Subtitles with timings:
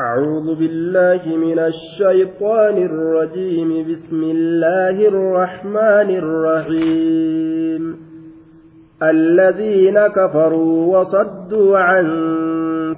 [0.00, 3.70] أعوذ بالله من الشيطان الرجيم.
[3.90, 7.82] بسم الله الرحمن الرحيم.
[9.02, 12.06] الذين كفروا وصدوا عن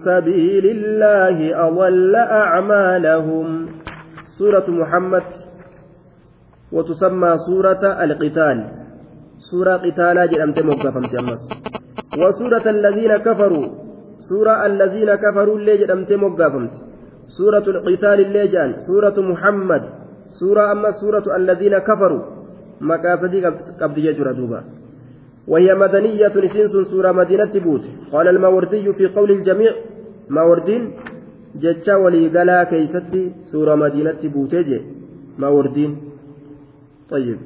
[0.06, 1.36] سبيل الله
[1.68, 3.46] أضل أعمالهم.
[4.38, 5.26] سورة محمد
[6.72, 8.58] وتسمى سورة القتال.
[9.50, 11.42] سورة قتال جرمت مقفمت أمس
[12.22, 13.66] وسورة الذين كفروا
[14.30, 16.91] سورة الذين كفروا اللي جرمت مقفمت
[17.38, 19.82] سورة القتال اللي جان سورة محمد
[20.40, 22.22] سورة أما سورة الذين كفروا.
[22.80, 23.46] مقاصدي
[23.80, 24.60] قبل يجرى دوبا.
[25.48, 29.72] وهي مدنية نسنس سورة مدينة بوت قال الماوردي في قول الجميع
[30.28, 30.92] ماوردين
[31.62, 34.80] جتشا ولي قلا كيستي سورة مدينة بوتيجي
[35.38, 35.96] ماوردين
[37.10, 37.38] طيب.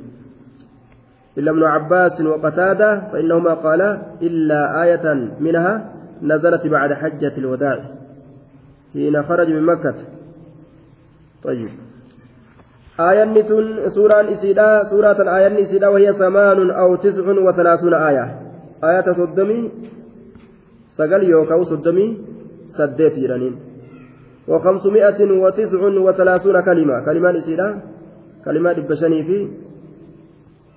[1.38, 5.06] إلا ابن عباس وقتادة فإنهما قالا إلا آية
[5.40, 7.84] منها نزلت بعد حجة الوداع.
[8.96, 9.94] حين خرج من مكة.
[11.44, 11.70] طيب.
[13.00, 18.24] آية نتون سورة إسيدا سورة آية إسيدا وهي ثمان أو تسع وثلاثون آية.
[18.84, 19.70] آية صدمي
[20.96, 22.06] سقل يوكاو صدمي
[22.78, 23.54] سديت يرانين
[24.48, 27.04] وخمسمائة وتسع وثلاثون كلمة.
[27.04, 27.68] كلمة إسيدا
[28.44, 29.38] كلمة بشني في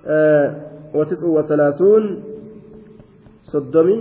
[0.06, 0.46] آه
[0.94, 2.02] وتسع وثلاثون
[3.42, 3.96] صدمي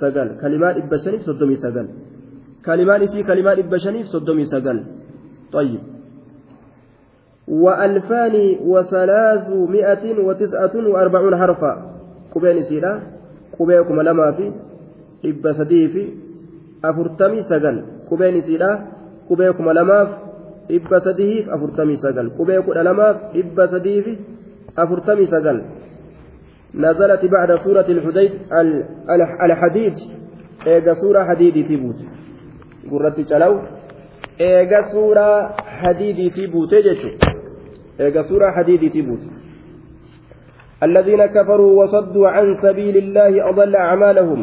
[0.00, 1.88] سقل كلمات إبشني صدمي سقل
[2.66, 4.84] كلمات إسي كلمات إبشني صدمي سقل
[5.52, 5.80] طيب.
[7.48, 11.72] وألفان وثلاثمائة وتسعة وأربعون حرفا.
[12.34, 13.02] قبين سيرا
[13.58, 14.52] قبيكم لما في.
[15.24, 16.04] إبا سديفي
[16.84, 17.76] أفرتمي سقل
[18.10, 18.72] قبين سيرا
[19.30, 20.22] قبيكم لما في.
[20.68, 24.06] dhibba sadiif afurtamii sagal qubee kudha lamaaf dhibba sadiif
[24.76, 25.58] afurtamii sagal
[26.74, 28.32] نزلت بعد سورة الحديد
[29.44, 29.94] الحديد.
[30.66, 32.00] إيجا سورة حديد تبوت
[32.90, 33.54] قررت تلو
[34.40, 35.28] إيجا سورة
[35.80, 37.10] حديد تبوت جشو
[38.00, 39.22] إيجا سورة حديد تبوت
[40.86, 44.40] الذين كفروا وصدوا عن سبيل الله أضل أعمالهم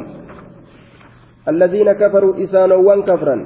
[1.47, 3.37] الذين كفروا إسانا وانكفرا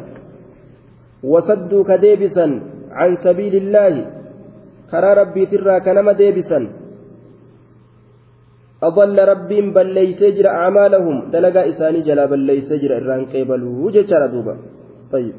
[1.23, 2.45] وصدوا كديبسا
[2.91, 3.93] عن سبيل الله
[4.91, 6.59] كرى ربي ترى كنما ديبسا
[8.83, 14.55] أضل ربي بل ليس جرى أعمالهم دلقا إساني جلا بل ليس إران قيبلوا جتشار دوبا
[15.12, 15.34] طيب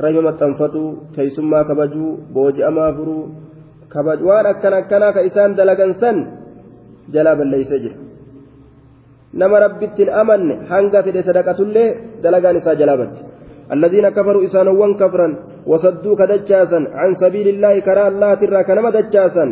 [0.00, 3.18] رحمة تنفتو كيسما كبجو بوج أما فرو
[3.92, 6.16] كبج وان أكنا أكنا كإسان دلقا سن
[7.14, 7.96] جلا بل ليس جرى
[9.38, 11.86] نما ربي الأمن حنقا في صدقة الله
[12.24, 13.14] دلقا نسا جلابت
[13.74, 15.28] الذين كفروا إسانوان كفرا
[15.70, 19.46] وصدوك دجاسا عن سبيل الله كرا الله ترى كنما دجاسا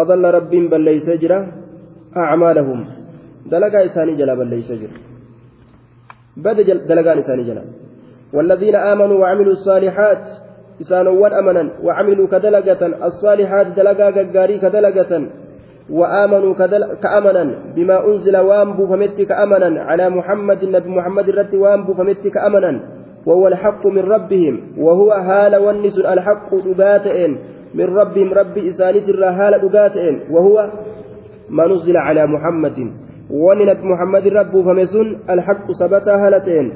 [0.00, 1.38] أضل رب بل ليس جرا
[2.22, 2.78] أعمالهم
[3.52, 4.96] دلقا إساني جلا بل ليس جرا
[6.37, 7.63] بد دلقا إساني جلا
[8.33, 10.23] والذين آمنوا وعملوا الصالحات
[10.81, 15.27] إسانوان أمنا وعملوا كدلقة الصالحات دلقا قاري كدلقة
[15.89, 16.53] وآمنوا
[17.03, 17.43] كأمنا
[17.75, 22.79] بما أنزل وأنبو فمت كأمنا على محمد النبي محمد الرد وأنبو فمت كأمنا
[23.25, 27.37] وهو الحق من ربهم وهو هال والنس الحق دقاتئن
[27.73, 30.69] من ربهم ربي إسانيت الرهال دقاتئن وهو
[31.49, 32.91] ما نزل على محمد
[33.33, 36.73] وننت محمد رب فمسن الحق ثبتا هالتين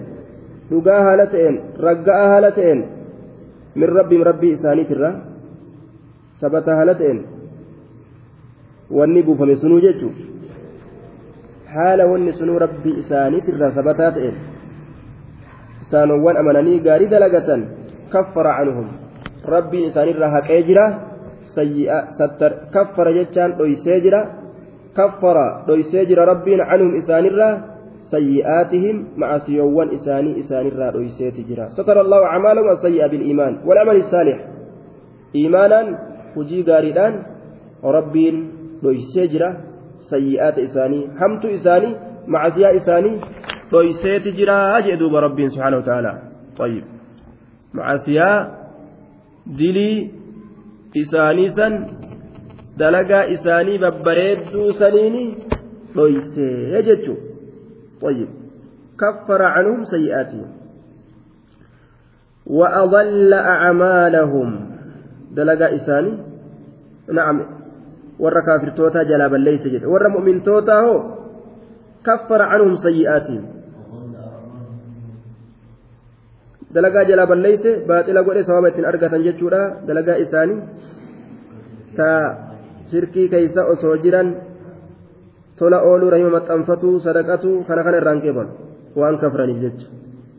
[0.72, 2.78] دقا هالتين رقا هالتين
[3.75, 5.12] من ربهم ربي إسانيت الره
[6.41, 7.18] ثبتا هالتين
[8.91, 10.16] wanni buufame sunuu jechuun
[11.73, 14.38] haala wanni sunuu rabbi isaaniit irraa sabataa ta'een
[15.84, 17.66] isaanowwan amananii gaarii dalagatan
[18.13, 18.88] kaffara canhum
[19.56, 20.85] rabbiin isaanirraa haqee jira
[22.75, 24.22] kaffara jechaan dhoysee jira
[26.09, 27.53] jira rabbiin canhum isaanirraa
[28.12, 34.40] sayyi'aatihim macasiyoowwan isaanii isaanirraa dhoyseeti jira satara allahu acmaalahum asayyi'a biliimaan walamal saalix
[35.36, 35.88] iimaanaan
[36.36, 37.16] hujii gaariidhaan
[37.97, 38.38] rabbiin
[38.84, 39.50] dhoysee jira
[40.12, 41.94] sayyi'aata isaanii hamtu isaanii
[42.28, 43.16] macasiyaa isaanii
[43.72, 44.57] dhoyseeti jira
[44.88, 46.18] jee duuba rabbiin subhaanahu wataaalaa
[46.57, 46.83] طيب
[47.74, 48.48] macasiyaa
[49.60, 50.12] dilii
[51.01, 51.74] isaanii san
[52.79, 55.24] dalagaa isaanii babbareedduu saniini
[55.95, 57.18] dhoysee jechuu
[58.01, 58.29] طيب
[59.00, 60.47] كفر عنهم سيئاتهم
[62.45, 64.50] وأضل أعمالهم
[65.31, 66.13] دلقا إساني
[67.13, 67.38] نعم
[68.18, 71.00] warra kaafirtootaa jalaa balleeyse jedhe warra mu'mintootaa hoo
[72.07, 73.44] kaffara canhum sayyi'aatihim
[76.73, 80.57] dalagaa jalaa balleeyse baaxila godhe sababa ittiin argatan jechuudha dalagaa isaanii
[82.00, 82.09] ta
[82.92, 84.30] shirkii keeysa osoo jiran
[85.60, 88.51] tola ooluu rahima maxxanfatuu sadaqatuu kana kana irraan qeebalu
[89.00, 89.88] waan kafraniif jecha.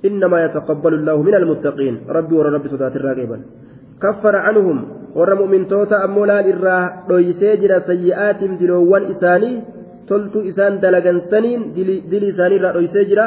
[0.04, 3.38] إنما يتقبل الله من المتقين ربي ورا ربي صدات الراقبا
[4.02, 4.78] كفر عنهم
[5.14, 6.78] ورا مؤمن توتا أمولا للرا
[7.10, 9.52] رويسي جرا سيئات دلوان إساني
[10.08, 11.60] تلت إسان دلقا سنين
[12.10, 13.26] دل إساني رويسي جرا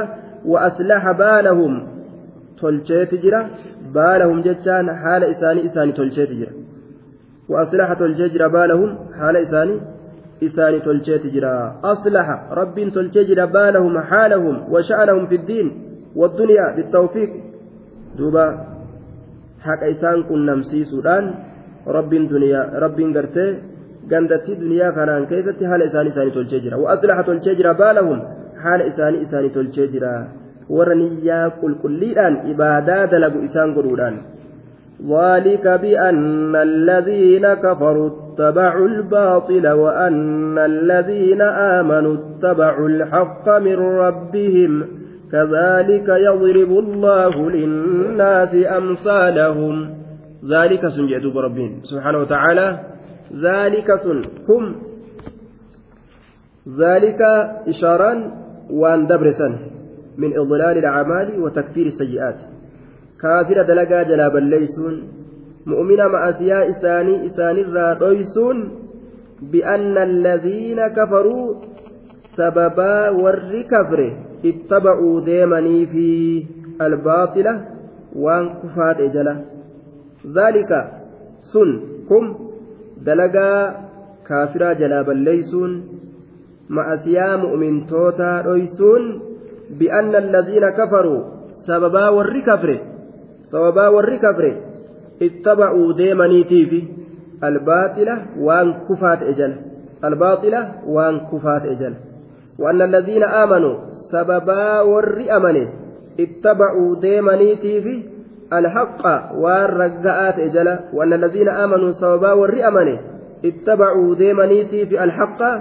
[0.51, 1.73] وأصلح بالهم
[2.59, 3.41] تلشيت جرا
[3.95, 6.53] بالهم جتان حال إساني إساني تلشيت جرا
[7.51, 8.89] وأصلح تلشيت جرا بالهم
[9.19, 9.75] حال إساني
[10.47, 11.55] إساني تلشيت جرا
[11.93, 12.27] أصلح
[12.59, 12.77] رب
[13.29, 15.67] جرا بالهم حالهم وشأنهم في الدين
[16.15, 17.29] والدنيا بالتوفيق
[18.17, 18.45] دوبا
[19.65, 21.23] حق إسان كن نمسيسودان
[21.97, 23.47] رب دنيا رب قرتي
[24.11, 28.21] gandatti duniyaa kanaan keessatti haala isaanii isaanii tolchee jira wa'aslaha tolchee jira baalahum
[28.63, 30.13] haala isaanii isaanii tolchee jira
[30.77, 34.17] warra niyyaa qulqulliidhaan ibaadaa dalagu isaan godhuudhaan
[35.09, 44.87] ذلك بأن الذين كفروا اتبعوا الباطل وأن الذين آمنوا اتبعوا الحق من ربهم
[45.31, 49.89] كذلك يضرب الله للناس أمثالهم.
[50.49, 52.79] ذلك سنجد بربين سبحانه وتعالى
[53.41, 54.21] ذلك سن.
[54.49, 54.75] هم.
[56.77, 57.21] ذلك
[57.67, 58.31] إشارا
[58.69, 59.07] وأن
[60.17, 62.60] من إضلال الأعمال وتكفير السيئات.
[63.21, 64.95] كافر دلقا جلاب الليسون
[65.65, 68.57] مؤمن مع أسياء إساني إساني الرادويسون
[69.41, 71.55] بأن الذين كفروا
[72.37, 74.11] سببا ور كفره
[74.45, 76.09] اتبعوا ديمني في
[76.81, 77.65] الباطلة
[78.15, 79.45] وان كفات إجلة
[80.37, 80.71] ذلك
[81.53, 81.69] سن
[82.09, 82.25] كم
[83.05, 83.51] دلقا
[84.27, 85.71] كافرا جلابا ليسون
[86.69, 89.21] مع سيا مؤمن توتا رويسون
[89.79, 91.21] بأن الذين كفروا
[93.51, 94.55] سببا سببا ور كفره
[95.21, 96.83] اتبعوا ديمني في
[97.43, 99.55] الباطلة وان كفات إجل
[100.03, 101.93] الباطلة وان كفات إجل
[102.59, 105.63] وأن الذين آمنوا sababaa warri amane
[106.17, 107.95] ittabacuu deemaniitiifi
[108.51, 112.95] alhaqa waan ragga'aa ta'e jala waan alladhiina aamanuu sababaa warri amane
[113.49, 115.51] ittabacuu deemaniitiifi alhaqa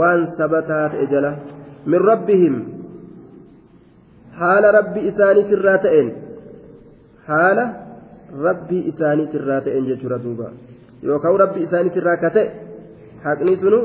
[0.00, 1.32] waan sabataa ta'e jala
[1.86, 2.54] min rabbihim
[4.42, 6.10] haala rabbi isaaniitirraa ta'een
[7.30, 7.64] haala
[8.46, 10.52] rabbii isaaniitirraa ta'een jechuudha duuba
[11.10, 12.48] yookaan rabbi isaaniitirraa ka ta'e
[13.26, 13.82] haqni sunu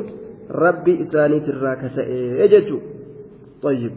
[0.65, 2.97] rabbi isaaniitirraa ka ta'e jechuudha.
[3.63, 3.91] طيب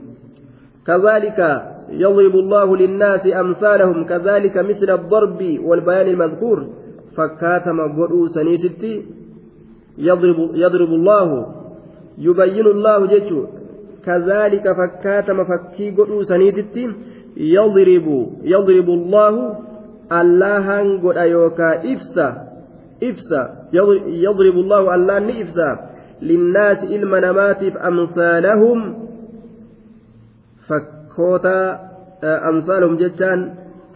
[0.86, 6.66] كذلك يضرب الله للناس أمثالهم كذلك مثل الضرب والبيان المذكور
[7.16, 9.02] فكاتم قرؤ سنيتتي
[9.98, 11.46] يضرب, يضرب الله
[12.18, 13.48] يبين الله جيشه
[14.06, 16.92] كذلك فكاتم فكي قرؤ سنيتتي
[17.36, 18.06] يضرب
[18.42, 19.34] يضرب الله
[20.12, 20.66] الله
[21.02, 22.28] قد أيوكا إفسا
[23.02, 23.42] إفسا.
[24.06, 25.70] يضرب الله الله إفسا.
[26.22, 29.02] للناس نماتف أمثالهم.
[30.68, 31.56] fakkoota
[32.50, 33.40] amsaalum jechaan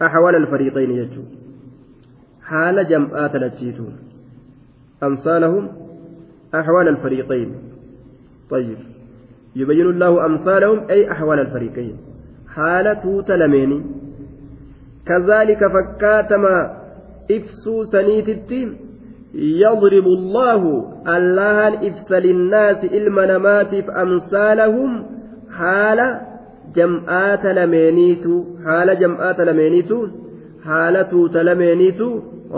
[0.07, 1.25] axwaal alfariiqayni jechuu
[2.49, 3.87] haala jam'aa talachiitu
[5.09, 5.71] amsaalahum
[6.61, 7.51] axwaal alfariiqayn
[8.47, 8.79] طيب.
[9.55, 11.95] يبين الله أمثالهم أي أحوال الفريقين.
[12.57, 13.79] حالة تلميني
[15.07, 16.57] كذلك فكاتما
[17.31, 18.69] إفسو سنيت التين
[19.63, 20.61] يضرب الله
[21.17, 23.73] الله إفس للناس المنامات
[24.03, 24.91] أمثالهم
[25.57, 25.99] حال
[26.75, 28.33] jam'aata lameeniitu
[28.65, 29.97] haala jam'aata lameeniitu
[30.69, 32.07] haala tuuta lameeniitu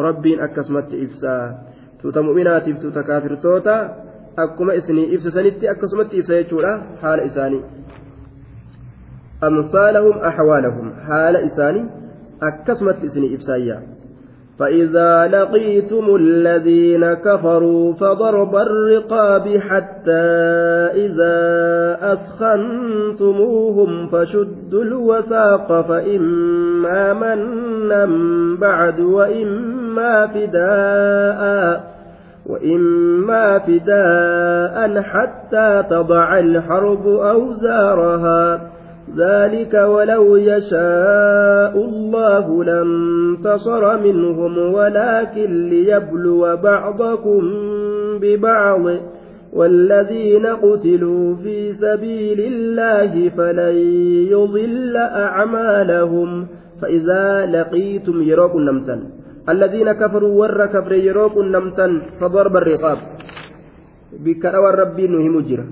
[0.07, 1.43] rabbiin akkasumatti ibsaa
[2.01, 3.75] tuuta mu'minaatiif tuuta kaafirtoota
[4.45, 7.63] akkuma isinii ibsisanitti akkasumatti ibsa jechuudha haala isaanii
[9.41, 11.85] amsaalahum axwaalahum haala isaanii
[12.49, 13.81] akkasumatti isinii ibsaayyaa
[14.59, 20.27] فإذا لقيتم الذين كفروا فضرب الرقاب حتى
[21.05, 21.39] إذا
[22.13, 28.05] أثخنتموهم فشدوا الوثاق فإما منا
[28.61, 31.83] بعد وإما فداء
[32.45, 38.61] وإما فداء حتى تضع الحرب أوزارها.
[39.17, 47.41] ذلك ولو يشاء الله لانتصر منهم ولكن ليبلو بعضكم
[48.21, 48.85] ببعض.
[49.53, 53.75] والذين قتلوا في سبيل الله فلن
[54.33, 56.47] يضل أعمالهم.
[56.81, 58.95] فإذا لقيتم يروك نمتا.
[59.49, 62.97] الذين كفروا ور كفر يروك نمتا فضرب الرقاب.
[64.25, 65.65] بكرة ربي نهم جرا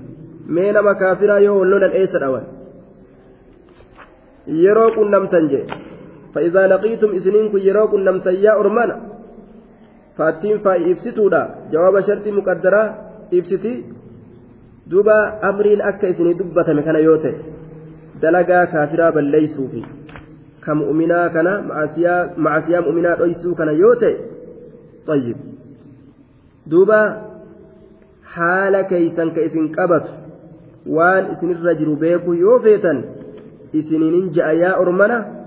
[0.48, 2.57] مين مكافرا يقول لنا الأيسر الأول
[4.65, 5.65] yeroo qunnamtan jee
[6.33, 8.95] فإذا لقيتم إسنين كن يروا قنمتن يا أرمانا
[10.17, 12.93] فاتين فاي إفسitudha jawaaba shartii muqaddaraa
[13.31, 13.85] ibsiti
[14.89, 17.37] duba amriin akka isinii dubbatame kana yoo ta'e
[18.21, 19.81] dalagaa kaafiraa balleeysuufi
[20.65, 24.15] ka mu'minaa kana macasiyaa mu'minaa dhoysuu kana yoo ta'e
[25.07, 25.37] طيب
[26.71, 26.99] duuba
[28.35, 30.11] haala keeysan ka isin qabatu
[30.87, 32.33] waan isinirra jiru beeku
[33.72, 35.38] isiniinin ja'a yaa ormana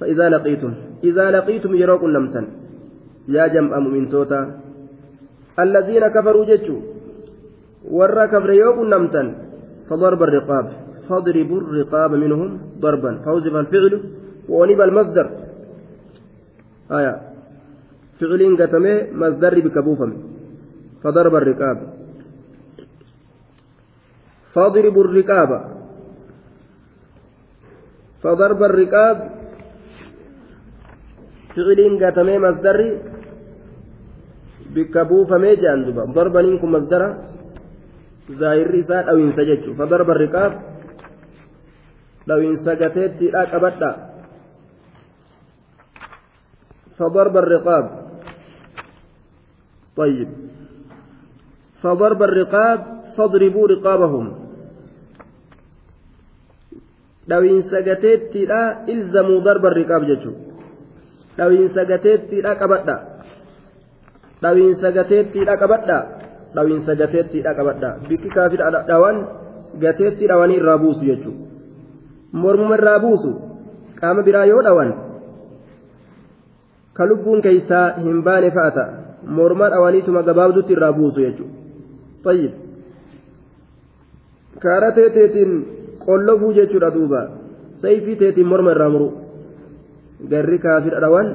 [0.00, 0.72] فإذا لقيتم
[1.04, 2.42] إذا لقيتم يروكم نمسا
[3.28, 4.40] يا جمع مؤمنتوتا
[5.64, 6.80] الذين كفروا جتشوا
[7.90, 8.50] ورا كفر
[8.92, 9.22] نمسا
[9.88, 10.66] فضرب الرقاب
[11.08, 13.92] فاضربوا الرقاب منهم ضربا فوزف الفعل
[14.48, 15.26] ونب المصدر
[16.98, 17.14] آية
[18.20, 20.10] فعل قتمه مصدر بكبوفم
[21.02, 21.78] فضرب الرقاب
[24.54, 25.50] فاضربوا الرقاب
[28.22, 29.18] فضرب الرقاب.
[31.54, 32.78] فعل قتمه مصدر
[34.74, 36.04] بكبوفمه جان دوبا.
[36.04, 37.02] ضربا منكم مصدر
[38.32, 40.52] ظاهر رسال أو ينسجج فضرب الرقاب.
[42.26, 43.92] لو انسجتت لا قبضا
[46.98, 47.86] فضرب الرقاب.
[49.96, 50.28] طيب.
[51.82, 52.80] فضرب الرقاب.
[53.16, 54.47] فاضربوا رقابهم.
[59.72, 60.32] الرقاب ججو
[61.38, 62.96] لو انسجتت لا قبضا
[64.42, 65.98] لو انسجتت لا قبضا
[66.56, 69.16] لو انسجتت لا قبضا بك كافر على دوان
[69.76, 73.30] gateetti dhawanii irraa buusu jechuudha mormuma irraa buusu
[74.00, 74.92] qaama biraa yoo dhawan
[77.00, 78.92] ka lubbuun keeysaa hin baane fa'a ta'a
[79.74, 81.54] dhawaniituma gabaabdutti irraa buusu jechuudha
[82.24, 82.52] tayyib
[84.64, 85.52] kaara teeteetiin
[86.08, 87.20] qollofuu jechuudha duuba.
[87.82, 89.08] Sayfii teetiin morma irraa muru.
[90.32, 91.28] Garri kaafira dhawan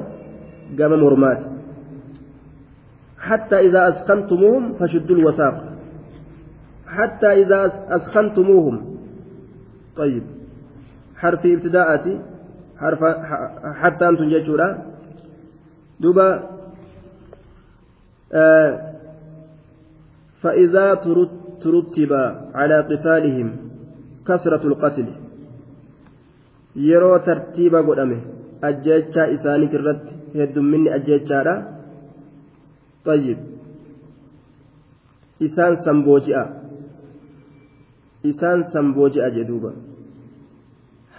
[0.78, 1.54] gama mormaati.
[3.24, 5.64] حتى إذا أسخنتموهم فشدوا الوثاق
[6.86, 8.98] حتى إذا أسخنتموهم
[9.96, 10.22] طيب
[11.16, 12.20] حرف ابتداءتي
[12.78, 13.04] حرف
[13.80, 14.68] حتى أنتم جيتشورا
[16.00, 16.28] دوبا
[18.32, 18.94] آه
[20.42, 20.94] فإذا
[21.62, 22.12] ترتب
[22.54, 23.63] على قتالهم
[24.26, 25.08] كسرة القتل
[26.88, 28.18] yeroo tartiiba godhame
[28.68, 31.54] ajjechaa isaaniit irratti heddumminni ajjechaadha
[33.06, 33.38] طيب
[35.46, 36.44] isaan sambooji'a
[38.30, 39.70] isaan sambooji'a jedhuuba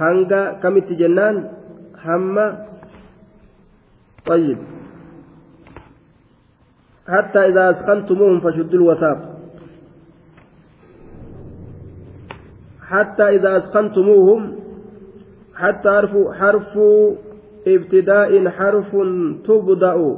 [0.01, 1.35] hanga kamitti jennaan
[2.05, 2.47] hamma
[4.25, 4.57] طيب
[7.07, 9.34] حتى إذا أسخنتموهم فشدوا الوثاق
[12.87, 14.53] حتى إذا أسخنتموهم
[15.55, 16.77] حتى حرف حرف
[17.67, 18.95] ابتداء حرف
[19.45, 20.17] تبدأ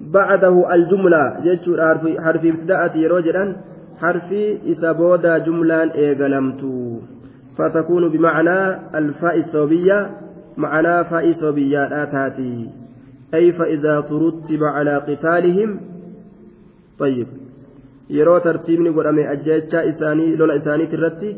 [0.00, 1.36] بعده الجملة.
[1.44, 3.56] جدّ حرف حرف ابتداء يروجرا
[4.00, 4.32] حرف
[4.72, 6.98] إسابودا جملة إيغلمتو.
[7.58, 8.58] فتكون بمعنى
[8.98, 10.10] الفاء الثوبية
[10.56, 12.70] معنى فاء ثوبية آتاتي
[13.34, 15.80] أي فإذا ترتب على قتالهم؟
[16.98, 17.26] طيب.
[18.44, 21.36] ترتيبني قدامي أجيتشا إساني لولا إساني ترتي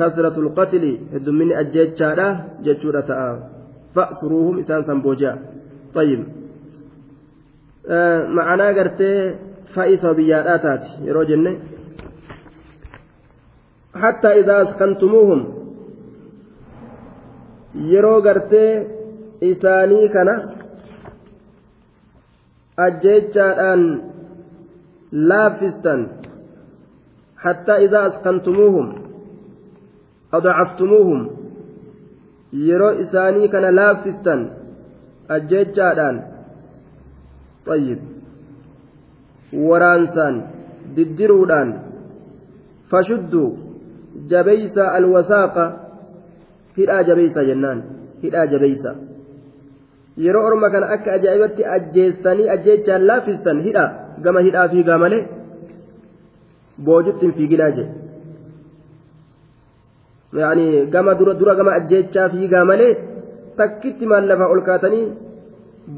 [0.00, 2.28] كثرة القتل هدمني أجيتشا لا
[2.64, 3.20] جتشورة تآ
[3.94, 5.32] فأسروهم إسان سنبوجا.
[5.94, 6.20] طيب.
[7.88, 9.12] آه معنى قرتي
[10.02, 11.52] ثوبية آتاتي يرو جنة.
[13.94, 15.60] حتى إذا أسخنتموهم
[17.74, 18.86] yeroo gartee
[19.40, 20.34] isaanii kana
[22.76, 23.84] ajjeechaadhaan
[25.12, 26.08] laaffistan
[27.34, 28.88] hattaa idaa askantumuuhum
[30.38, 31.20] adacaftumuuhum
[32.68, 34.42] yeroo isaanii kana laaffistan
[35.36, 36.18] ajjeechaadhaan
[37.66, 37.98] طيب
[40.96, 41.68] diddiruudhaan
[42.90, 43.48] fashudduu
[44.30, 45.64] jabeeysa alwasaaqa
[46.78, 47.82] hidhaa jabeeysa jennaan
[48.22, 48.94] hidhaa jabeeysa
[50.24, 53.84] yeroo orma kana akka ajaa'ibatti ajjeessanii ajjeechaan laaffistan hidha
[54.26, 55.22] gama hidhaa fiigaa malee
[56.88, 57.99] boojutti hin fiiginaa jedhe
[60.38, 62.92] yaani gama dura dura gama ajjeechaa fiigaa malee
[63.60, 65.06] takkitti maallafaa ol kaatanii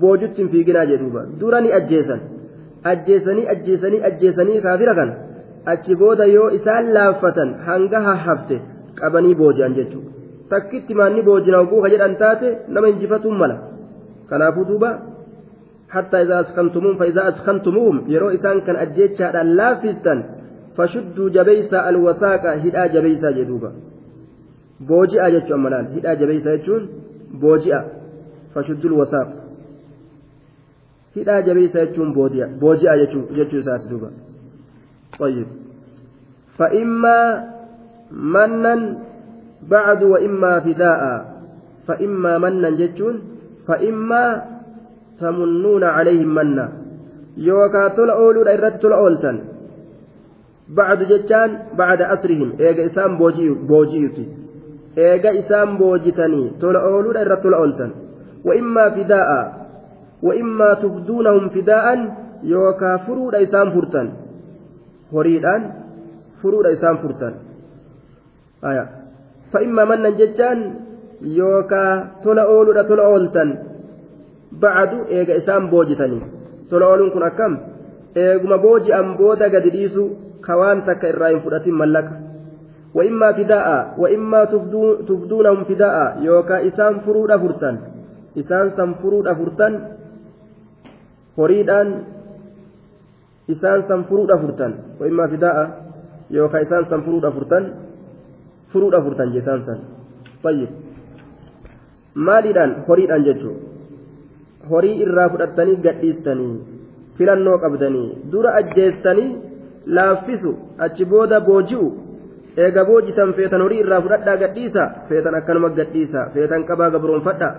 [0.00, 2.20] boojutti hin fiiginaa jedhuuba dura ni ajjeesan
[2.92, 5.12] ajjeesanii ajjeesanii ajjeesanii kaafira kan
[5.74, 8.60] achi booda yoo isaan laaffatan hanga hahafte
[9.00, 10.10] qabanii booji'an jechuudha
[10.54, 13.56] takkitti maanni boojina oguu ka jedhan taate nama injifatuun mala
[14.30, 14.92] kanaafuu duuba
[15.92, 20.14] حتى إذا أسخنتموهم فإذا أسخنتموهم يرو إسان كان أجيتشا لافستا
[20.76, 23.70] فشدوا جبيسا الوثاق هدا جبيسا جدوبا
[24.88, 26.88] جتشو أمالان هدا جبيسا جتشون
[27.40, 27.80] بوجئا
[28.54, 29.28] فشدوا الوثاق
[31.16, 32.94] هدا جبيسا جتشون بوجئا بوجئا
[33.36, 34.10] جتشو ساس دوبا
[35.18, 35.46] طيب
[36.58, 37.18] فإما
[38.12, 38.98] منا
[39.68, 41.02] بعد وإما فداء
[41.86, 43.22] فإما منا جتشون
[43.68, 44.42] فإما
[45.18, 46.72] تمنون عليهم منا
[47.36, 49.38] يوكا تلا أولو إرت تلا أولتن
[50.68, 54.08] بعد جتان بعد أسرهم إيجا إسام بوجي
[54.98, 57.90] إيجا إسام بوجتني تلا أولو إرت تلا أولتن
[58.44, 59.30] وإما فداء
[60.22, 61.86] وإما تبدونهم فداء
[62.42, 64.08] يوكا فرود إسام فرتن
[65.12, 65.62] horiidhaan
[66.42, 67.34] furuudha isaan furtan
[69.52, 70.60] fa'immaa mannan jechaan
[71.38, 71.92] yookaa
[72.24, 73.50] tola ooluudha tola ooltan
[74.62, 76.22] bacadu eega isaan boojitanii
[76.70, 77.58] tola ooluun kun akkam
[78.24, 80.04] eeguma booji'an booda gadi dhiisu
[80.46, 82.21] ka waan takka irraa hin fudhatin mallaqa
[82.96, 84.46] wa'immaa fidaa'a wa'immaa
[85.08, 87.78] tubduunahum fidaa'a yookaa isaan furuudha furtan
[88.42, 89.80] isaan san furuudha furtan
[91.38, 91.88] horiidhaan
[93.54, 95.64] isaan san furuudha furtan wa'immaa fidaa'a
[96.36, 97.64] yookaan isaan san furuudha furtan
[98.72, 99.78] furuudha furtan jeesaan san
[100.42, 100.70] tayyib
[102.14, 103.56] maaliidhaan horiidhaan jechuun
[104.70, 106.54] horii irraa fudhattanii gadhiistanii
[107.18, 109.30] filannoo qabdanii dura ajjeestanii
[109.98, 110.52] laaffisu
[110.86, 111.86] achi booda booji'u
[112.56, 117.50] eega boojitan feetan horii irraa fudhadhaa gadhiisa feetan akkanuma gadhiisa feetan qabaa gabroonfadha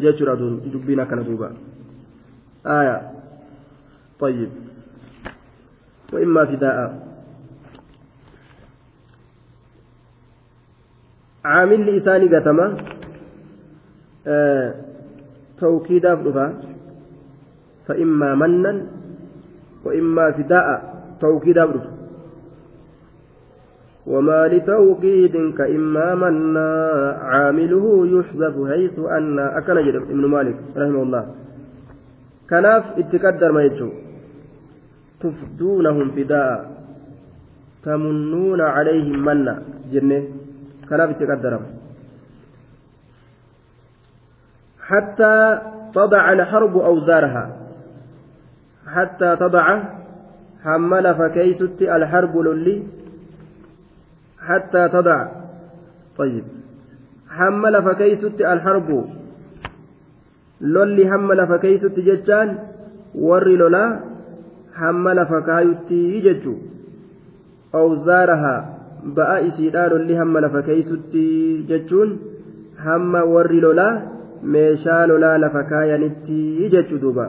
[0.00, 0.36] jechuudha
[0.72, 1.50] dubbiin akkana duuba
[2.64, 3.16] aayaa.
[4.20, 4.50] طيب
[6.12, 7.06] وإما فداء
[11.44, 12.76] عامل لإساني قتمة
[14.26, 14.74] آه
[15.60, 16.60] توكيدا فلفا
[17.86, 18.86] فإما منا
[19.84, 20.66] وإما فداء
[21.20, 21.95] توكيدا فلفا
[24.06, 26.80] وما لتوكيد كإما منا
[27.22, 31.24] عامله يحذف حيث أن أكن ابن مالك رحمه الله.
[32.50, 33.90] كناف اتقدر ما يجو.
[35.20, 36.70] تفدونهم فداء.
[37.82, 39.62] تمنون عليهم منا.
[39.92, 40.22] جنة.
[40.88, 41.60] كناف اتقدر
[44.80, 45.58] حتى
[45.94, 47.56] تضع الحرب أوزارها.
[48.86, 49.82] حتى تضع
[50.64, 52.82] حمل فكيست الحرب للي
[54.46, 55.28] حتى تضع
[56.18, 56.44] طيب
[57.28, 58.90] حمل فكيست الحرب
[60.60, 62.48] lolli hamma lafa keeysutti jechaan
[63.28, 64.00] warri lolaa
[64.80, 66.54] hamma lafa kaayutti jechu
[67.80, 68.64] awzaarahaa
[69.18, 71.24] ba'a isiidhaa lolli hamma lafa keeysutti
[71.70, 72.16] jechuun
[72.86, 73.92] hamma warri lolaa
[74.54, 77.26] meeshaa lolaa lafa kaayanitti jechu duuba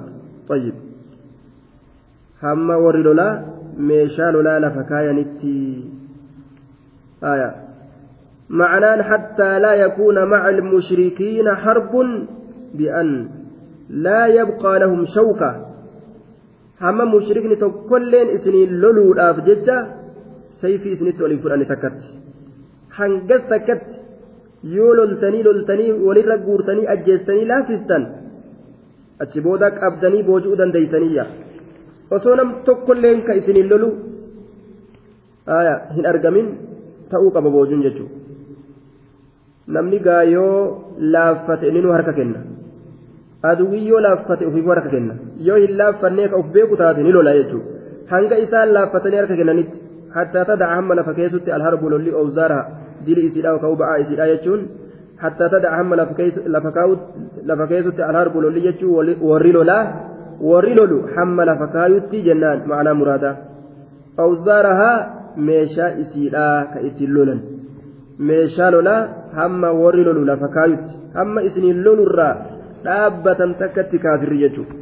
[0.47, 0.75] طيب
[2.41, 3.33] hamma warri lolaa
[3.89, 5.53] meeshaa lolaa lafa kaayanitti
[7.23, 7.55] آية
[8.49, 11.91] معناه حتى لا يكون مع المشركين حرب
[12.73, 13.29] بأن
[13.89, 15.67] لا يبقى لهم شوكة
[16.81, 19.13] هما مشركني تكلين إسنين لولو
[19.47, 19.87] ججة
[20.61, 21.99] سيفي إسنين ولين فراني تكت
[22.91, 23.87] حنقل تكت
[24.75, 28.03] yoo loltanii loltanii walirra guurtanii ajjeestanii laafistan
[29.23, 31.25] achi booda qabdanii booji'uu dandeeysaniyya
[32.17, 33.89] osoo nam tokkolleen ka isiniin lolu
[35.95, 36.47] hin argamin
[37.11, 38.15] ta'uu qaba boojuun jechuudha
[39.75, 40.59] namni gaayoo
[41.15, 42.39] laaffate inni harka kenna
[43.49, 45.13] aduwwi yoo laaffate ofiifuu harka kenna
[45.47, 47.77] yoo hin laaffannee ka of beeku taate ni lola jechuudha
[48.13, 49.79] hanga isaan laaffatanii harka kennanitti
[50.17, 52.59] hattaa tadaca hamma lafa keessutti alharbu lolli owzaara
[53.05, 54.61] dili isiidha yookaan ba'aa isiidha jechuun
[55.23, 55.95] hattaa tadaca hamma
[57.49, 59.83] lafa keessutti alharbu lolli jechuun warri lolaa
[60.51, 63.35] warri lolu hamma lafa kaayutti jennaan ma'anaa muraadaa
[64.25, 64.97] owzaarahaa
[65.49, 67.41] meeshaa isiidhaa ka ittiin lolan
[68.29, 69.01] meeshaa lolaa
[69.39, 72.33] hamma warri lolu lafa kaayutti hamma isiniin lolurraa
[72.85, 74.75] dhaabbatan takkatti kaafirri jechuudha.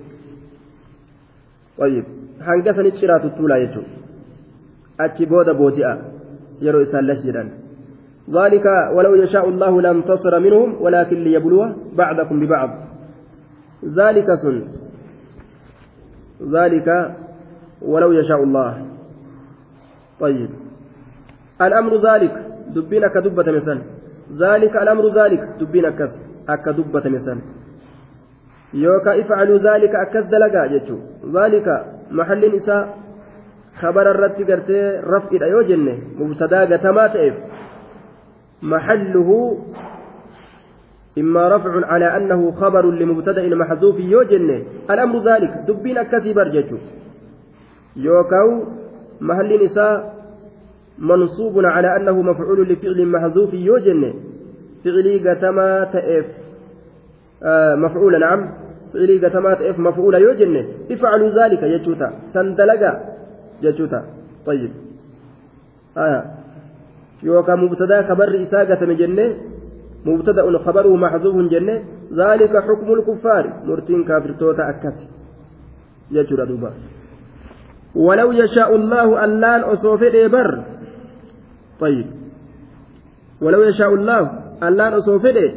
[1.78, 2.06] طيب
[2.48, 3.90] hanga sanitti ciraatu tuulaa jechuudha
[5.06, 5.94] achi booda booji'a
[6.66, 7.50] yeroo isaan las jedhan
[8.26, 8.66] ذلك
[8.96, 11.60] ولو يشاء الله لانتصر منهم ولكن ليبلو
[11.94, 12.70] بعضكم ببعض
[13.86, 14.58] ذلك سن
[16.56, 17.16] ذلك
[17.82, 18.85] ولو يشاء الله
[20.20, 20.50] طيب.
[21.62, 22.34] الأمر ذلك
[22.76, 23.82] دبينك دبة مثلا
[24.38, 26.00] ذلك الأمر ذلك دبينك
[26.50, 27.40] أك دبة مثلا
[28.74, 30.98] يوكا افعلوا ذلك أكس دلقا جتشو
[31.34, 31.68] ذلك
[32.12, 32.98] محل نساء
[33.82, 37.36] خبر الرد قرتي رفع أيو جنة مبتدا قتما تئف
[38.62, 39.30] محله
[41.18, 46.78] إما رفع على أنه خبر لمبتدأ محذوف يو جنة الأمر ذلك دبين أكسي برجتشو
[47.96, 48.50] يوكاو
[49.22, 50.16] محل نساء
[51.00, 54.14] منصوب على أنه مفعول لفعل محذوف يو جنة
[54.84, 56.26] فعلي قتما تئف
[57.44, 58.54] آه مفعول نعم.
[58.94, 62.14] فعلي قتمات اف مفعول يو جنة افعلوا ذلك يجوتا.
[62.34, 62.92] سندلقا
[63.62, 64.06] يجوتا.
[64.46, 64.72] طيب.
[65.98, 66.26] آية
[67.24, 69.36] يوكا مبتدا خبر إساءة جنة
[70.06, 73.54] مبتدأ خبره محذوف جنة ذلك حكم الكفار.
[73.66, 74.98] مرتين كافر توتا أكس
[76.12, 76.72] يجر دوبا.
[77.96, 80.64] ولو يشاء الله اللان أصوفي بر
[81.80, 82.08] طيب.
[83.42, 84.22] ولو يشاء الله
[84.64, 85.56] اللان أصوفي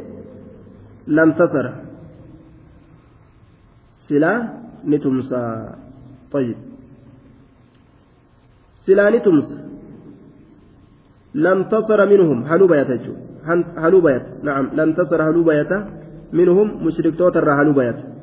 [1.07, 1.67] لم تصر.
[4.09, 4.33] سلا
[4.87, 5.45] نتمسى.
[6.33, 6.57] طيب.
[8.87, 9.59] سلا نتمسى.
[11.35, 12.39] لم تصر منهم.
[12.45, 12.91] هلو بيت
[13.79, 14.65] هلو بيت نعم.
[14.75, 15.73] لم تصر هلو بيت
[16.33, 18.18] منهم مشرك توتر هلو بيت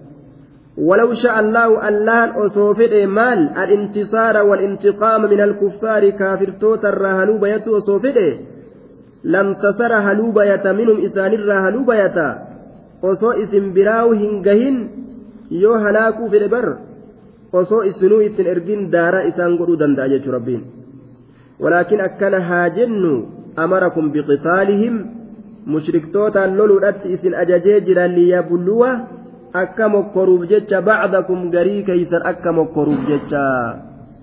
[0.77, 8.17] ولو شاء الله اللان أصوفد مال الانتصار والانتقام من الكفار كافر توتر هلو بيت أصوفد
[9.23, 11.31] لم تصر هلو بيت منهم إسان
[11.65, 12.17] هلو بيت
[13.01, 14.77] osoo isin biraawu hin gahin
[15.63, 16.67] yoo halaakuu fedhe bar
[17.61, 20.63] osoo isinuu ittin ergin daaraa isaan godhuu danda'a jechuu rabbiin
[21.63, 23.11] walaakin akkana haa jennu
[23.65, 24.95] amarakum biqisaalihim
[25.75, 28.89] mushriktootaan loluudhatti isin ajajee jira liyabluwa
[29.63, 33.45] akka mokkoruuf jecha bacdakum garii keeysan akka mokkoruuf jecha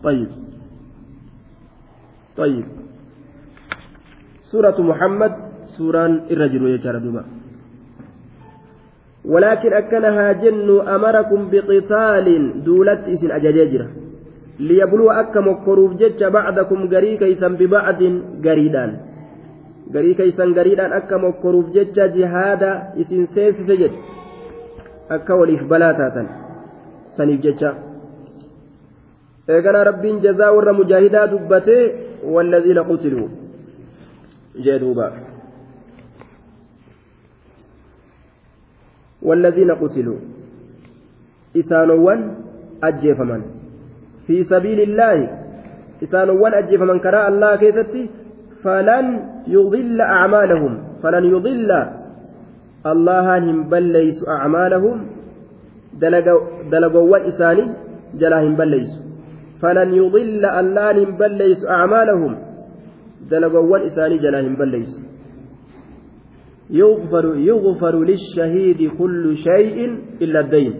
[0.03, 0.29] طيب.
[2.37, 2.67] طيب.
[4.43, 5.33] سورة محمد
[5.67, 7.25] سورة الرجل يجار دوبا.
[9.25, 12.27] ولكن أكنها جن أمركم بقتال
[12.65, 13.89] دولت إسن أجاجيجرة
[14.61, 18.01] ليبلو أكا مكروف جج بعدكم غري كيسا ببعد
[18.45, 18.91] غريدان.
[19.95, 23.93] غري كيسا غريدان أكا مكروف جج جهادا إسن سيس سجد.
[25.15, 26.23] أكا وليف بلاتاتا
[27.17, 27.73] سنيف ججا
[29.51, 31.81] إيقنا ربين جزاء ور مجاهدا دبته
[32.25, 33.29] والذين قتلوا
[34.65, 35.09] جدوبا
[39.23, 40.19] والذين قتلوا
[41.57, 42.21] إسانوان
[42.83, 43.43] أجيفمن
[44.27, 45.39] في سبيل الله
[46.03, 48.11] إسانوان أجيفمن كراء الله كيستي
[48.63, 49.07] فلن
[49.47, 50.73] يضل أعمالهم
[52.85, 55.07] فلن يضل الله هم بليس أعمالهم
[56.71, 57.75] دلقوا إساني
[58.15, 58.91] جلاهم بليس
[59.63, 62.39] فلن يضل الله هم بليس أعمالهم
[63.31, 64.93] دلقوا إساني جلاهم بليس
[66.71, 70.75] يغفر يغفر للشهيد كل شيء إلا الدين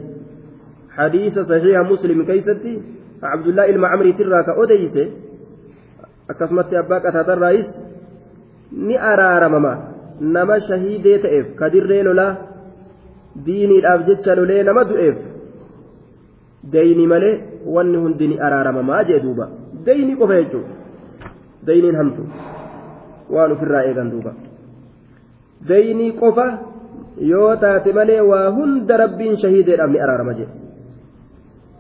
[0.91, 2.83] حديث صحيح مسلم كيستي
[3.23, 5.23] عبد الله المعمري تراك أديس
[6.33, 7.71] akkasumatti abbaa qataata irraayis
[8.73, 9.92] ni araaramamaa
[10.36, 12.32] nama shahiidee ta'eef kadirree lolaa
[13.46, 15.18] diiniidhaaf jecha lolee nama du'eef
[16.74, 17.36] dayni malee
[17.76, 19.50] wanni hundi ni araaramamaa jee duuba
[19.86, 20.76] dayni qofa jechuudha
[21.68, 22.22] dayniin hamtu
[23.36, 24.34] waan ofirraa eegan duuba.
[25.70, 26.46] daynii qofa
[27.32, 30.54] yoo taate malee waa hunda rabbiin shahiideedhaaf ni araarama jedhe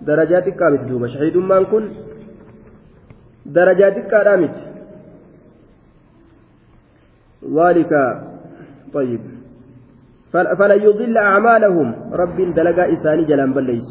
[0.08, 1.86] darajaa xiqqaa miti duuba shahiidummaan kun
[3.58, 4.64] darajaa xiqqaadhaa miti
[7.58, 7.92] ذلك
[8.95, 9.21] طيب
[10.33, 13.89] فلا يضل أعمالهم رب دلقا إساني جلان بليس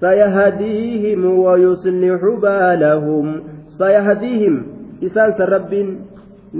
[0.00, 3.42] سيهديهم ويصلح بالهم
[3.78, 4.54] سيهديهم
[5.02, 5.72] إسان رب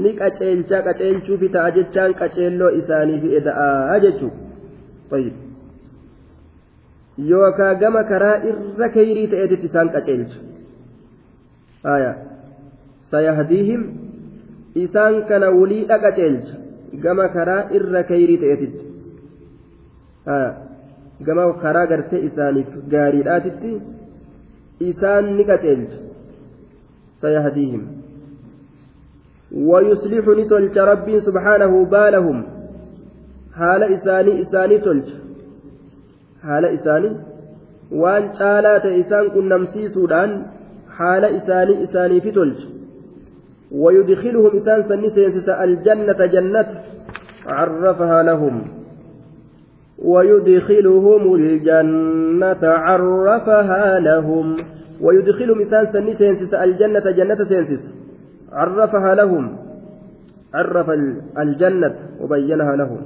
[0.03, 4.31] ni qaceelchaa qaceelchuu fi ta'a jechaan qaceelloo isaanii fi eda'aa jechuu
[7.29, 10.39] yookaan gama karaa irra kayrii ta'eetitti isaan qaceelcha
[13.15, 13.89] sayahdiihim
[14.85, 15.51] isaan kana
[16.07, 16.66] qaceelcha
[17.05, 18.85] gama karaa irra kayrii ta'eetitti
[21.27, 23.71] gama karaa gartee isaaniif gaariidhaatitti
[24.91, 25.99] isaan ni qaceelcha.
[27.23, 27.85] Sayahdiihim.
[29.55, 32.39] ويصلح نتلج ربي سبحانه بالهم
[33.59, 35.09] حال إساني إساني تلج
[36.43, 37.11] حال إساني
[37.93, 40.47] وان شالات إسان كن نمسي سودان
[40.97, 42.59] حال إساني إساني في تلج
[43.73, 46.69] ويدخلهم إسان سنسينسس الجنة جنة
[47.47, 48.63] عرفها لهم
[49.99, 54.57] ويدخلهم الجنة عرفها لهم
[55.01, 57.89] ويدخلهم إسان سنسينسس الجنة جنة سينسس
[58.53, 59.57] عرفها لهم
[60.55, 60.91] عرف
[61.39, 63.03] الجنة وبينها لهم.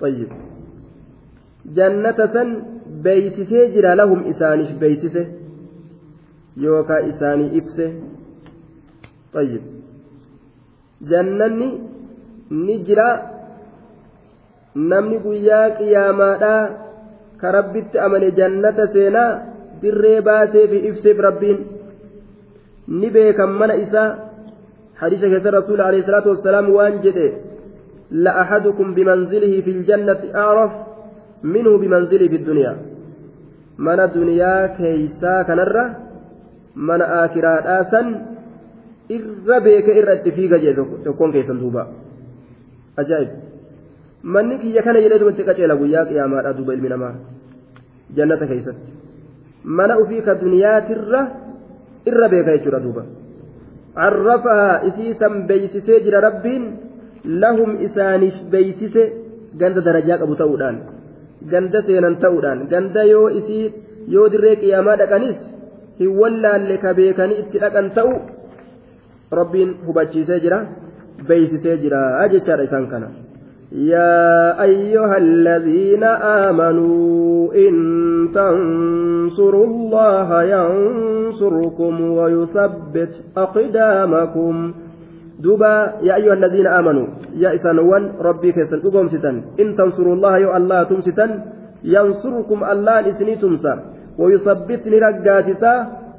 [0.00, 0.28] طيب.
[1.66, 2.62] جنة سن
[3.02, 5.26] بيتسي جرى لهم إسانش بيتسه
[6.56, 7.92] يوكا إساني إبسه.
[9.34, 9.60] طيب.
[11.02, 11.78] جنني
[12.50, 13.10] نجرى
[14.90, 16.70] namni guyyaa qiyaamaadhaa
[17.40, 19.30] ka rabbitti amane jannata seenaa
[19.82, 21.58] dirree baasee fi ibseef rabbiin
[23.00, 24.10] ni beekan mana isaa
[25.02, 27.18] حديث كيس الرسول عليه الصلاة والسلام وانجد
[28.10, 30.72] لأحدكم بمنزله في الجنة أعرف
[31.54, 32.72] منه بمنزله في الدنيا
[33.78, 35.84] من الدنيا كيسا كنرة
[36.88, 37.00] من
[37.78, 38.06] آسن
[39.16, 41.82] irra beeka irra itti fiiga jee tokkoon keessan duuba
[43.02, 43.30] ajaa'ib
[44.34, 47.14] manni kiyya kana jedhee tumatti qaceela guyyaa qiyaamaadha duuba ilmi namaa
[48.16, 48.90] jannata keessatti.
[49.64, 51.20] Mana ufii ka duniyaatirra
[52.10, 53.02] irra beeka jechuudha duuba.
[53.94, 56.64] Carrafahaa isii san beeysisee jira rabbiin
[57.42, 59.02] lahum isaaniif beeysise
[59.60, 60.76] ganda darajaa qabu ta'uudhaan
[61.52, 63.64] ganda seenan ta'uudhaan ganda yoo isii
[64.14, 65.38] yoo dirree qiyaamaa dhaqanis
[66.00, 68.12] hin wallaalle ka beekanii itti dhaqan ta'u
[69.40, 70.58] rabbiin hubachiisee jira
[71.28, 73.08] beeysisee jira jechaadha isaan kana.
[73.72, 76.04] يا أيها الذين
[76.48, 77.74] آمنوا إن
[78.34, 84.72] تنصروا الله ينصركم ويثبت أقدامكم
[85.40, 90.56] دوبا يا أيها الذين آمنوا يا إسانوان ربي كيسن أقوم ستن إن تنصروا الله يا
[90.56, 91.26] الله تمستا
[91.84, 93.74] ينصركم الله إسني تمسا
[94.18, 95.72] ويثبت نرقاتسا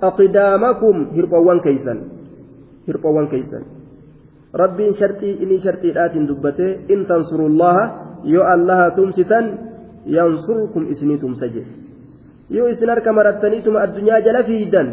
[0.04, 1.98] أقدامكم هربوان كيسن
[2.88, 3.79] هربوان كيسن
[4.54, 7.84] rabbiin shartii inni shartiidhaatiin dubbate in tansurullaha
[8.24, 9.46] yoo allaha tumsitan
[10.06, 11.72] yansurkum isinii tumsa jedhe.
[12.50, 14.88] Yoo isin harka marattaniituma addunyaa jala fiidan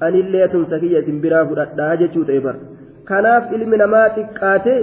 [0.00, 2.56] anillee tumsa kiyya isin biraa fudhadhaa jechuu ta'e bar
[3.04, 4.74] kanaaf ilmi namaa xiqqaate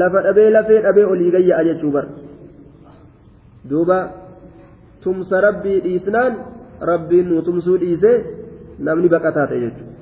[0.00, 2.06] lafa dhabee lafee dhabee olii gayya'a jechuu bar
[3.70, 3.98] duuba
[5.02, 6.32] tumsa rabbii dhiisnaan
[6.90, 8.12] rabbiin nu tumsuu dhiise
[8.86, 9.99] namni baqataa ta'e jechuudha.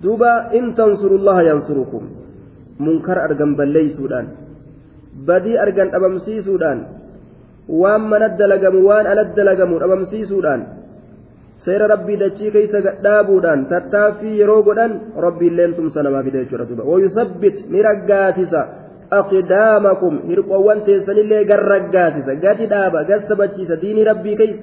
[0.00, 2.02] Duuba in tansurullaha yansurukum
[2.78, 4.26] munkar argan balleeysuudhaan
[5.28, 6.78] badii argan dhabamsiisuudhaan
[7.68, 10.62] waan mana dalagamu waan ala dalagamu dhabamsiisuudhaan
[11.64, 14.92] seera rabbii dachii keeysa gadhaabuudhaan tattaaffii yeroo godhan
[15.26, 18.60] rabbiilleen tumsa namaa fida jechuudha duuba wayusabbit ni raggaasisa
[19.20, 24.62] aqdaamakum hirqoowwan teessanillee gar raggaasisa gadi dhaaba gad sabachiisa diinii rabbii keeysa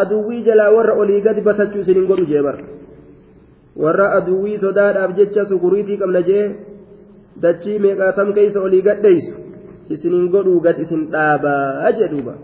[0.00, 2.02] aduwwii jalaa warra olii gadi basachuu isin
[3.84, 6.44] warra aduwwii sodaadhaaf jecha sukuriitii qabna jee
[7.42, 9.34] dachii meeqaatam keeysa olii gadheeysu
[9.94, 12.34] isinin godhuu gad isin dhaabaa jedhuuba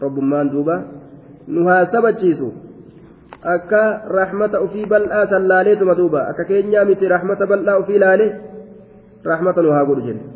[0.00, 0.76] robbummaan duuba
[1.48, 2.48] nu haa sabachiisu
[3.54, 3.82] akka
[4.18, 8.26] rahmata ufii bal'aa san laaleetuma duuba akka keenyaa miti rahmata bal'aa ufii laale
[9.30, 10.26] rahmata nu haa godhu jenne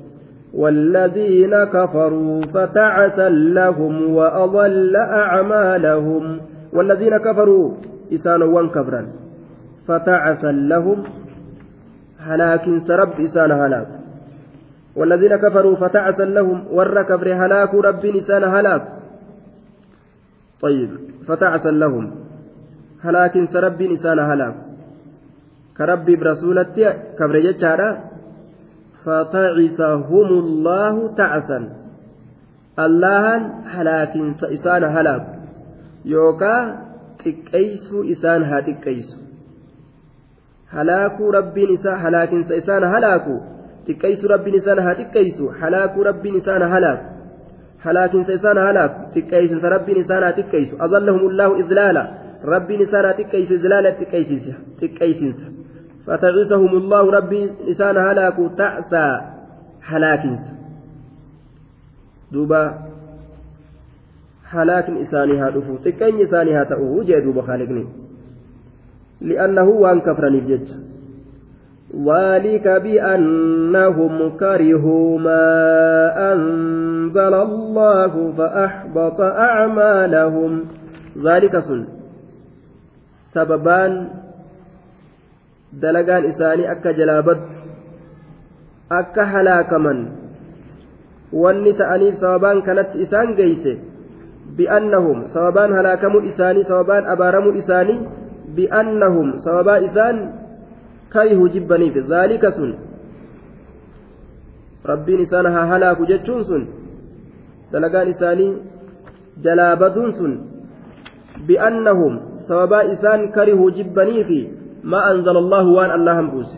[0.53, 6.41] والذين كفروا فتعسا لهم وأضل أعمالهم
[6.73, 7.71] والذين كفروا
[8.13, 9.03] إسانوا كفرا
[9.89, 11.05] فتعسا لهم
[12.19, 13.89] هلاك سرب إسان هلاك.
[14.97, 18.83] والذين كفروا فتعسا لهم ور كفر هلاك رب إسان هلاك.
[20.61, 20.91] طيب
[21.27, 22.15] فتعسا لهم
[23.05, 24.55] هلاك سرب إسان هلاك.
[25.77, 26.85] كرب برسولتي
[27.19, 27.91] كفر يجارا
[29.05, 31.61] فتعسهم الله تعسا.
[32.79, 33.27] الله
[33.77, 34.15] هلاك
[34.45, 35.27] إسان هلاك.
[36.05, 36.83] يوكا
[37.23, 38.63] xiqqeeysuu isaan haa
[40.75, 43.35] halaakuu rabbiin isaa halaakinsa isaan halaaku
[43.87, 47.05] xiqqeeysu rabbiin isaan haa xiqqeeysu halaakuu rabbiin isaan halaaku
[47.85, 52.07] halaakinsa isaan halaaku xiqqeeysinsa rabbiin isaan haa xiqqeeysu azallahumullahu izlaala
[52.55, 55.53] rabbiin isaan haa xiqqeeysu izlaala xiqqeeysinsa
[56.07, 59.21] فتعسهم الله ربي إسان هلاك تعسى
[59.83, 60.45] هلاكنس
[62.33, 62.63] دوبا
[64.45, 67.87] هلاك إساني هادفو تكين إساني هاتأوه جاء دوبا خالقني
[69.23, 70.69] لأنه وان كفرني بجج
[71.93, 75.49] ذلك بأنهم كرهوا ما
[76.33, 80.65] أنزل الله فأحبط أعمالهم
[81.25, 81.81] ذلك سن
[83.35, 83.93] سببان
[85.73, 87.49] dalagaan isaanii akka jalaabatu
[88.93, 89.99] akka halaakaman
[91.33, 93.81] wanni ta'aniif sababaan kanatti isaan geeyse
[94.53, 98.05] bi'annahum sababaan halaakamuu isaanii sababaan abaaramuu isaanii
[98.57, 100.17] bi'annahum sababaa isaan
[101.15, 102.73] karihuu jibbaniif zaalika sun
[104.85, 106.63] rabbiin isaan haa halaaku jechuun sun
[107.73, 108.51] dalagaan isaanii
[109.45, 110.33] jalaabaduun sun
[111.47, 114.43] bi'annahum sababaa isaan karihuu jibbaniifi
[114.83, 116.51] ما أنزل الله وان الله بوس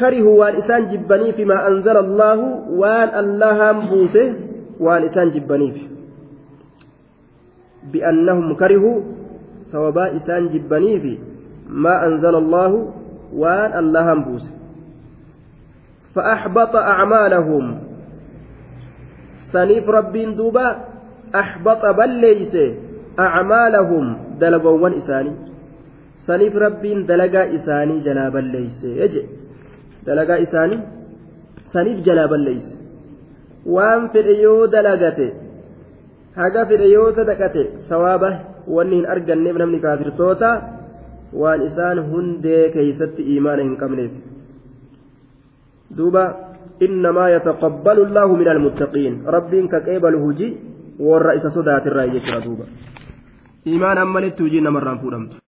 [0.00, 2.38] كرهوا وان إسان جبني فيما أنزل الله
[2.72, 4.16] وان الله بوس
[4.80, 5.84] وان إسان جبني في
[7.92, 9.00] بأنهم كرهوا
[10.16, 11.18] إسان جبني في
[11.68, 12.72] ما أنزل الله
[13.32, 14.44] وان الله بوس
[16.14, 17.78] فأحبط أعمالهم
[19.52, 20.76] سنيف ربين دوبا
[21.34, 22.54] أحبط بل ليس
[23.18, 24.04] أعمالهم
[24.40, 25.50] دلبوان إساني
[26.30, 29.22] rabbiin dalagaa isaanii jalaa balleeyse je
[30.06, 30.78] dalagaa isaanii
[31.72, 32.74] saniif jalaa balleeyse
[33.66, 35.26] waan fedhe yoo dalagate
[36.36, 38.30] haga fedhe yoo sadaqate sawaaba
[38.66, 40.50] wanni hin arganneef namni kaafirtoota
[41.42, 44.12] waan isaan hundee keeysatti iimaana hin qabneef
[45.96, 46.24] duuba
[46.80, 50.48] إنما يتقبل الله من المتقين رب كقبل هجي
[51.00, 52.66] والرئيس صدات الرأي يجرى دوبا
[53.66, 55.32] إيمان أمنت هجي نمران فورمت